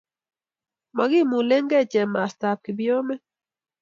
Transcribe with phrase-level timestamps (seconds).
[0.95, 3.19] Mokimulenge chamastab kipyomet